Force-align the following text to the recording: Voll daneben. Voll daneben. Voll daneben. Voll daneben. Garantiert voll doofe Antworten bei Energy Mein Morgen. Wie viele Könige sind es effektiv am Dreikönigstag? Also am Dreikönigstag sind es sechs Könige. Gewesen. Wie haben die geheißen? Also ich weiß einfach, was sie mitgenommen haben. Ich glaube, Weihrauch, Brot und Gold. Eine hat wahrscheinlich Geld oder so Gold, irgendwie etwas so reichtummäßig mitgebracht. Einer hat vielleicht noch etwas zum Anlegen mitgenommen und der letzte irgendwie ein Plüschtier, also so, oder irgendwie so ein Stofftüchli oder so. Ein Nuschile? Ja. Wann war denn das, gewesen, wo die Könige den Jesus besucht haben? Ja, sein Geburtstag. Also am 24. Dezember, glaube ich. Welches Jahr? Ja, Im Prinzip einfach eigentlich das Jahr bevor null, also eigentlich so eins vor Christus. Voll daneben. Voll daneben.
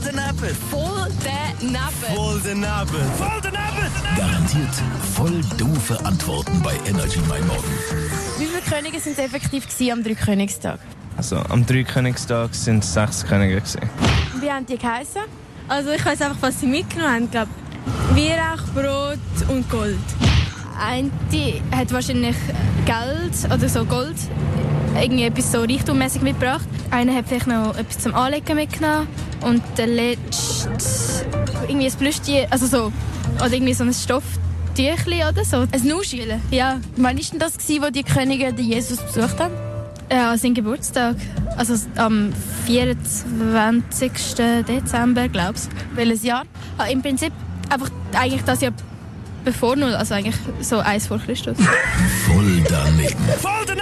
Voll 0.00 0.12
daneben. 0.12 0.56
Voll 0.70 1.10
daneben. 1.22 1.90
Voll 2.14 2.40
daneben. 2.42 3.12
Voll 3.18 3.40
daneben. 3.42 4.16
Garantiert 4.16 4.74
voll 5.14 5.40
doofe 5.58 6.02
Antworten 6.06 6.62
bei 6.62 6.74
Energy 6.86 7.18
Mein 7.28 7.46
Morgen. 7.46 7.62
Wie 8.38 8.46
viele 8.46 8.62
Könige 8.62 8.98
sind 8.98 9.18
es 9.18 9.18
effektiv 9.18 9.66
am 9.92 10.02
Dreikönigstag? 10.02 10.80
Also 11.18 11.36
am 11.36 11.66
Dreikönigstag 11.66 12.54
sind 12.54 12.82
es 12.82 12.94
sechs 12.94 13.26
Könige. 13.26 13.56
Gewesen. 13.56 13.80
Wie 14.40 14.50
haben 14.50 14.64
die 14.64 14.78
geheißen? 14.78 15.22
Also 15.68 15.90
ich 15.90 16.04
weiß 16.04 16.22
einfach, 16.22 16.38
was 16.40 16.60
sie 16.60 16.66
mitgenommen 16.66 17.12
haben. 17.12 17.24
Ich 17.24 17.30
glaube, 17.30 17.50
Weihrauch, 18.14 18.62
Brot 18.74 19.48
und 19.50 19.68
Gold. 19.70 19.98
Eine 20.82 21.10
hat 21.76 21.92
wahrscheinlich 21.92 22.36
Geld 22.86 23.52
oder 23.52 23.68
so 23.68 23.84
Gold, 23.84 24.16
irgendwie 24.98 25.24
etwas 25.24 25.52
so 25.52 25.60
reichtummäßig 25.60 26.22
mitgebracht. 26.22 26.66
Einer 26.90 27.14
hat 27.14 27.28
vielleicht 27.28 27.48
noch 27.48 27.76
etwas 27.76 27.98
zum 27.98 28.14
Anlegen 28.14 28.56
mitgenommen 28.56 29.06
und 29.42 29.62
der 29.76 29.86
letzte 29.86 30.70
irgendwie 31.68 31.86
ein 31.86 31.92
Plüschtier, 31.92 32.46
also 32.50 32.66
so, 32.66 32.92
oder 33.36 33.52
irgendwie 33.52 33.74
so 33.74 33.84
ein 33.84 33.92
Stofftüchli 33.92 35.22
oder 35.28 35.44
so. 35.44 35.66
Ein 35.72 35.86
Nuschile? 35.86 36.40
Ja. 36.50 36.80
Wann 36.96 37.16
war 37.16 37.22
denn 37.22 37.38
das, 37.38 37.58
gewesen, 37.58 37.82
wo 37.82 37.90
die 37.90 38.02
Könige 38.02 38.52
den 38.52 38.66
Jesus 38.66 38.98
besucht 38.98 39.38
haben? 39.38 39.54
Ja, 40.10 40.36
sein 40.36 40.54
Geburtstag. 40.54 41.16
Also 41.56 41.74
am 41.96 42.32
24. 42.66 44.10
Dezember, 44.66 45.28
glaube 45.28 45.54
ich. 45.54 45.96
Welches 45.96 46.24
Jahr? 46.24 46.44
Ja, 46.78 46.86
Im 46.86 47.00
Prinzip 47.00 47.32
einfach 47.68 47.90
eigentlich 48.12 48.42
das 48.42 48.60
Jahr 48.60 48.72
bevor 49.44 49.76
null, 49.76 49.94
also 49.94 50.14
eigentlich 50.14 50.36
so 50.60 50.78
eins 50.78 51.06
vor 51.06 51.18
Christus. 51.18 51.56
Voll 52.26 52.62
daneben. 52.68 53.16
Voll 53.38 53.64
daneben. 53.66 53.79